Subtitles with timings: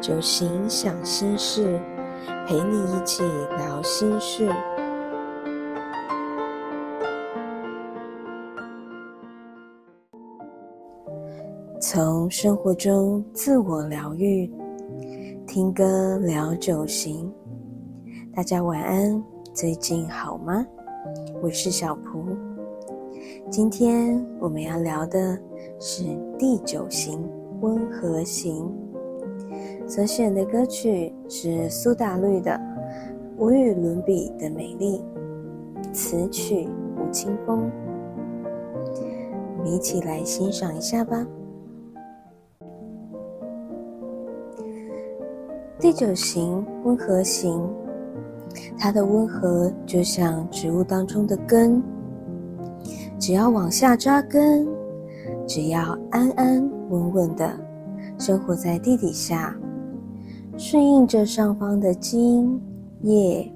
[0.00, 1.80] 酒行想心事，
[2.46, 3.24] 陪你一起
[3.56, 4.48] 聊心事。
[11.80, 14.48] 从生活中自我疗愈，
[15.48, 17.32] 听歌聊酒行。
[18.32, 19.20] 大家晚安，
[19.52, 20.64] 最近好吗？
[21.42, 22.24] 我是小蒲。
[23.50, 25.36] 今天我们要聊的
[25.80, 26.04] 是
[26.38, 27.20] 第九型
[27.60, 28.72] 温和型。
[29.88, 32.52] 所选的歌曲是苏打绿的
[33.38, 35.02] 《无与伦比的美丽》，
[35.94, 37.70] 词曲吴青峰。
[39.56, 41.26] 我们一起来欣赏一下吧。
[45.80, 47.58] 第九型温和型，
[48.78, 51.82] 它的温和就像植物当中的根，
[53.18, 54.68] 只要往下扎根，
[55.46, 57.58] 只要安安稳稳的
[58.18, 59.56] 生活在地底下，
[60.58, 62.60] 顺应着上方的茎、
[63.02, 63.48] 叶、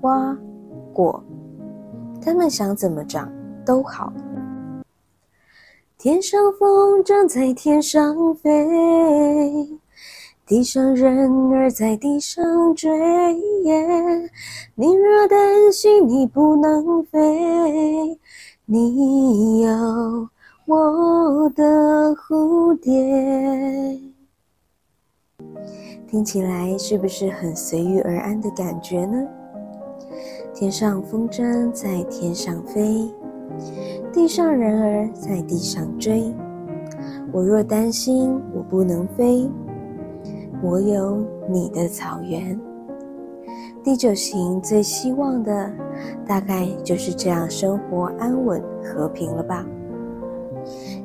[0.00, 0.34] 花、
[0.90, 1.22] 果，
[2.22, 3.30] 它们想怎么长
[3.64, 4.10] 都好。
[5.98, 9.78] 天上风筝在天上飞。
[10.46, 12.88] 地上人儿在地上追，
[14.76, 18.16] 你若担心你不能飞，
[18.64, 20.28] 你有
[20.66, 24.00] 我的蝴蝶。
[26.08, 29.26] 听起来是不是很随遇而安的感觉呢？
[30.54, 33.12] 天上风筝在天上飞，
[34.12, 36.32] 地上人儿在地上追，
[37.32, 39.50] 我若担心我不能飞。
[40.62, 42.58] 我有你的草原。
[43.82, 45.70] 第九型最希望的，
[46.24, 49.66] 大概就是这样生活安稳和平了吧？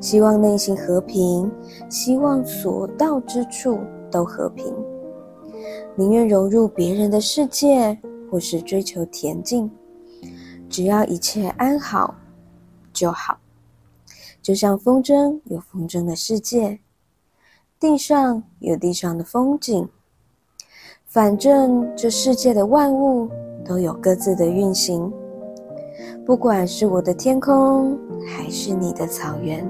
[0.00, 1.50] 希望内心和平，
[1.90, 3.78] 希望所到之处
[4.10, 4.64] 都和平，
[5.94, 7.96] 宁愿融入别人的世界，
[8.30, 9.70] 或是追求恬静，
[10.68, 12.14] 只要一切安好
[12.92, 13.38] 就好。
[14.40, 16.78] 就像风筝有风筝的世界。
[17.78, 19.88] 地上有地上的风景，
[21.04, 23.28] 反正这世界的万物
[23.64, 25.12] 都有各自的运行。
[26.24, 29.66] 不管是我的天空，还是你的草原，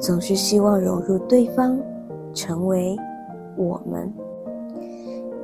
[0.00, 1.78] 总是希望融入对方，
[2.34, 2.96] 成为
[3.56, 4.10] 我们。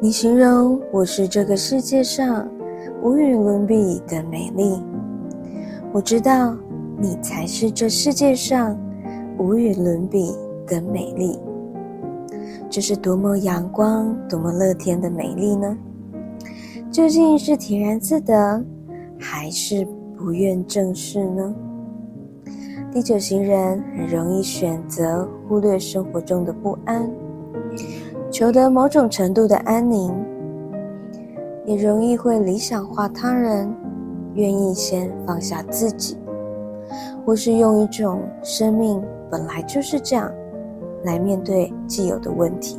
[0.01, 2.49] 你形容我是这个世界上
[3.03, 4.81] 无与伦比的美丽，
[5.93, 6.57] 我知道
[6.97, 8.79] 你才是这世界上
[9.39, 10.33] 无与伦比
[10.69, 11.37] 的美丽。
[12.71, 15.77] 这是多么阳光、多么乐天的美丽呢？
[16.93, 18.65] 究竟是恬然自得，
[19.19, 19.85] 还是
[20.17, 21.53] 不愿正视呢？
[22.93, 27.11] 第九型人很容易选择忽略生活中的不安，
[28.31, 30.15] 求得某种程度的安宁，
[31.65, 33.75] 也容易会理想化他人，
[34.35, 36.19] 愿意先放下自己，
[37.25, 40.31] 或是用一种生命本来就是这样。
[41.05, 42.79] 来面对既有的问题，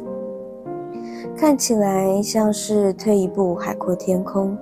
[1.37, 4.55] 看起来像是退一步海阔天空，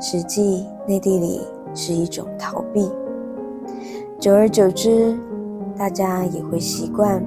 [0.00, 1.40] 实际内地里
[1.74, 2.90] 是一种逃避。
[4.18, 5.16] 久而久之，
[5.78, 7.24] 大家也会习惯。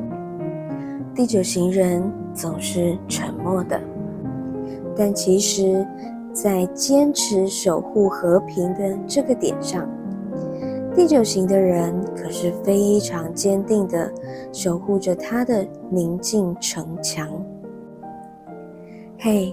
[1.16, 2.04] 第九型人
[2.38, 3.82] 总是沉默的，
[4.96, 5.84] 但其实，
[6.32, 9.90] 在坚持守护和平的这个点上。
[10.96, 14.12] 第九型的人可是非常坚定的
[14.52, 17.28] 守护着他的宁静城墙。
[19.18, 19.52] 嘿，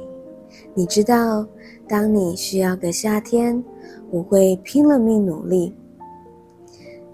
[0.74, 1.46] 你知道，
[1.88, 3.64] 当你需要个夏天，
[4.10, 5.74] 我会拼了命努力。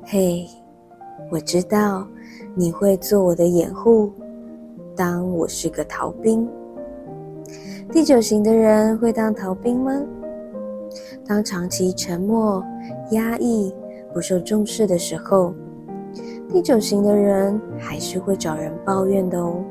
[0.03, 0.47] 嘿，
[1.30, 2.04] 我知道
[2.56, 4.12] 你会做我的掩护，
[4.95, 6.49] 当我是个逃兵。
[7.93, 9.93] 第九型的人会当逃兵吗？
[11.27, 12.65] 当长期沉默、
[13.11, 13.75] 压抑。
[14.13, 15.54] 不受重视的时候，
[16.48, 19.63] 第九型的人还是会找人抱怨的哦。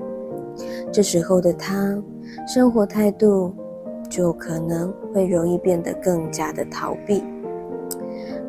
[0.94, 2.02] 这时候的他，
[2.48, 3.54] 生活态度
[4.10, 7.22] 就可能会容易变得更加的逃避，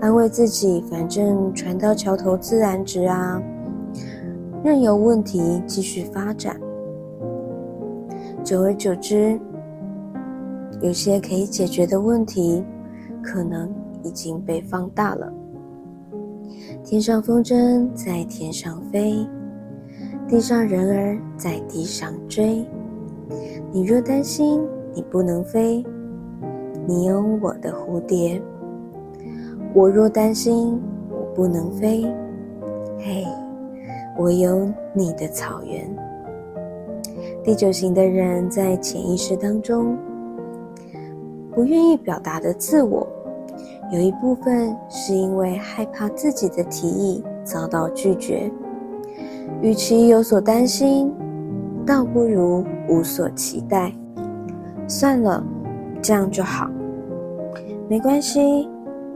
[0.01, 3.43] 安慰自己，反正船到桥头自然直啊，
[4.63, 6.61] 任由问题继续发展。
[8.45, 9.41] 久而久之，
[10.83, 12.63] 有些可以解决的问题，
[13.23, 13.73] 可能
[14.03, 15.33] 已经被放大了。
[16.85, 19.27] 天上风筝在天上飞，
[20.29, 22.63] 地上人儿在地上追。
[23.73, 24.61] 你若担心
[24.95, 25.83] 你不能飞，
[26.87, 28.39] 你有我的蝴蝶；
[29.73, 30.79] 我若担心
[31.11, 32.03] 我不能飞，
[32.99, 33.25] 嘿，
[34.21, 35.89] 我有你的草原。
[37.43, 39.97] 第九型的人在潜意识当中
[41.55, 43.09] 不愿意表达的自我，
[43.91, 48.53] 有一部分是因为害怕自己的提议遭到拒绝。
[49.63, 51.11] 与其有所担心，
[51.87, 53.91] 倒不如无所期待。
[54.87, 55.43] 算了，
[56.03, 56.69] 这样就好，
[57.89, 58.69] 没关系，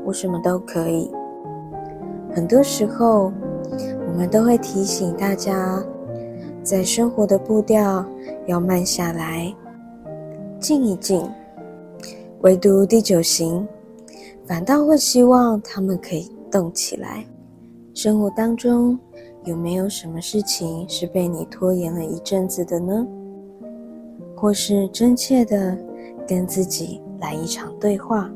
[0.03, 1.13] 我什么都可以。
[2.33, 3.31] 很多时候，
[4.09, 5.83] 我们都会提醒大家，
[6.63, 8.05] 在生活的步调
[8.47, 9.55] 要慢下来，
[10.61, 11.29] 静一静。
[12.43, 13.67] 唯独第九型，
[14.47, 17.25] 反倒会希望他们可以动起来。
[17.95, 18.99] 生活当中
[19.45, 23.07] 有没有什么事情是被你拖延了一阵子的呢？
[24.37, 25.77] 或是真切的
[26.27, 28.31] 跟自己来一场对话？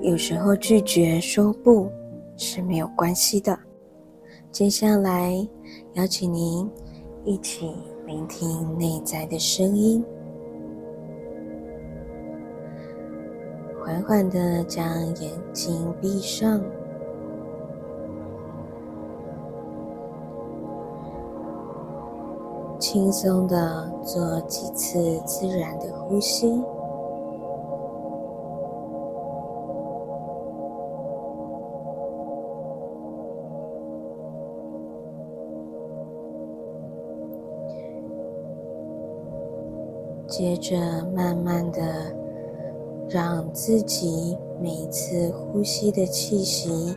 [0.00, 1.88] 有时候拒绝说不。
[2.36, 3.56] 是没有关系的。
[4.54, 5.34] 接下来，
[5.94, 6.70] 邀请您
[7.24, 7.74] 一起
[8.06, 10.00] 聆听内在的声音，
[13.82, 14.86] 缓缓的将
[15.16, 16.62] 眼睛闭上，
[22.78, 26.62] 轻松的做几次自然的呼吸。
[40.36, 40.76] 接着，
[41.14, 41.80] 慢慢的
[43.08, 46.92] 让自己每一次呼吸的气息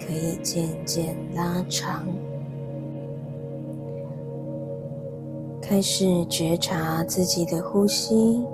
[0.00, 2.08] 可以渐渐拉长，
[5.62, 8.44] 开始觉察自己的呼吸，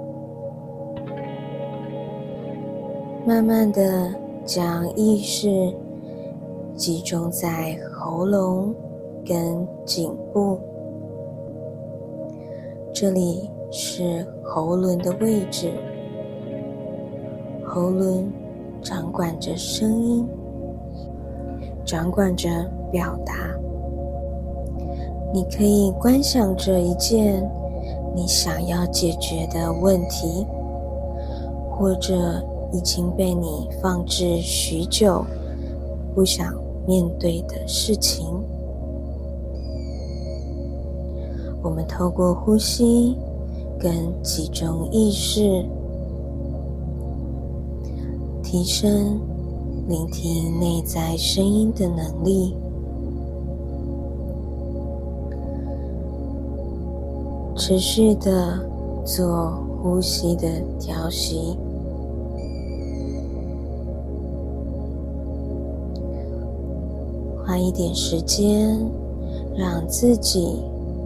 [3.24, 4.14] 慢慢的
[4.44, 5.74] 将意识
[6.76, 8.74] 集中在喉咙
[9.24, 10.60] 跟颈部
[12.92, 13.48] 这里。
[13.74, 15.72] 是喉轮的位置，
[17.64, 18.30] 喉轮
[18.82, 20.28] 掌管着声音，
[21.82, 22.50] 掌管着
[22.90, 23.32] 表达。
[25.32, 27.50] 你可以观想着一件
[28.14, 30.46] 你想要解决的问题，
[31.70, 35.24] 或者已经被你放置许久、
[36.14, 36.54] 不想
[36.86, 38.26] 面对的事情。
[41.62, 43.16] 我们透过呼吸。
[43.82, 43.93] 跟
[44.23, 45.40] 集中意识，
[48.40, 49.20] 提升
[49.88, 52.55] 聆听内在声音的能力，
[57.56, 58.56] 持续的
[59.05, 59.52] 做
[59.82, 60.49] 呼吸的
[60.79, 61.58] 调息，
[67.44, 68.79] 花一点时间，
[69.56, 70.62] 让自己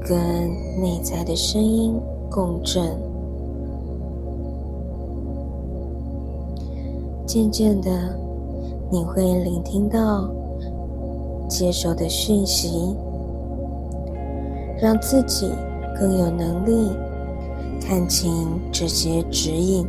[0.06, 0.18] 跟
[0.78, 1.98] 内在的声音。
[2.30, 2.96] 共振，
[7.26, 7.90] 渐渐的，
[8.90, 10.30] 你会聆听到
[11.48, 12.94] 接收的讯息，
[14.80, 15.50] 让自己
[15.98, 16.90] 更有能力
[17.80, 18.30] 看清
[18.70, 19.86] 这些指引，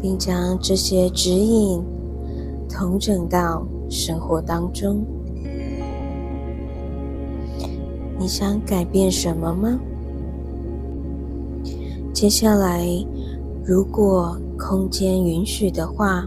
[0.00, 1.82] 并将这些指引
[2.68, 5.04] 统整到生活当中。
[8.18, 9.78] 你想改变什么吗？
[12.12, 12.86] 接下来，
[13.64, 16.24] 如果空间允许的话，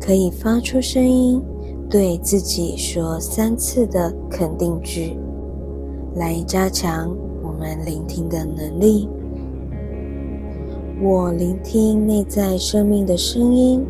[0.00, 1.42] 可以发出声音，
[1.90, 5.18] 对自己说三次的肯定句，
[6.14, 9.08] 来加强我们聆听的能力。
[11.02, 13.84] 我聆听内在生命的声音，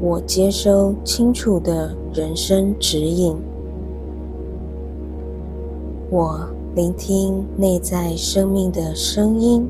[0.00, 3.36] 我接收清楚的人生指引。
[6.14, 9.68] 我聆听内在生命的声音，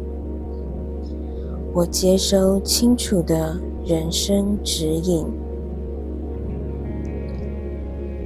[1.72, 5.24] 我接收清楚的人生指引。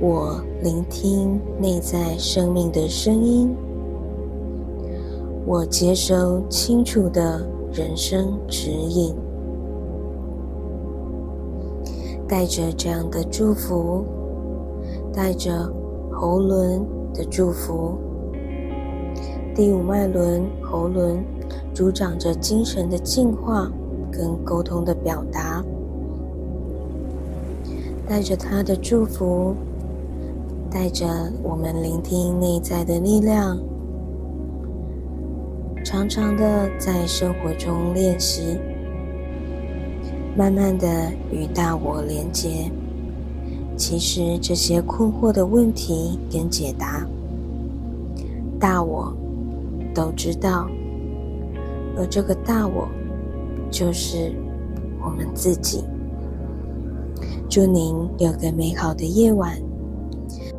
[0.00, 3.54] 我聆听内在生命的声音，
[5.46, 9.14] 我接收清楚的人生指引。
[12.26, 14.04] 带着这样的祝福，
[15.12, 15.72] 带着
[16.10, 16.84] 喉轮
[17.14, 17.96] 的祝福。
[19.58, 21.20] 第五脉轮喉轮
[21.74, 23.68] 主掌着精神的净化
[24.08, 25.64] 跟沟通的表达，
[28.06, 29.56] 带着他的祝福，
[30.70, 31.08] 带着
[31.42, 33.58] 我们聆听内在的力量，
[35.84, 38.56] 常常的在生活中练习，
[40.36, 42.70] 慢慢的与大我连接。
[43.76, 47.04] 其实这些困惑的问题跟解答。
[48.60, 49.12] 大我
[49.98, 50.68] 都知道，
[51.96, 52.88] 而这个大我
[53.68, 54.32] 就是
[55.04, 55.82] 我们自己。
[57.50, 59.60] 祝您有个美好的夜晚，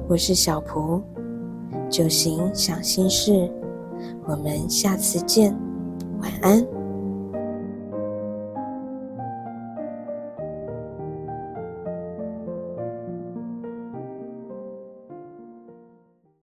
[0.10, 1.01] 我是小蒲，
[1.89, 3.50] 九行想心事，
[4.27, 5.58] 我们下次见，
[6.22, 6.78] 晚安。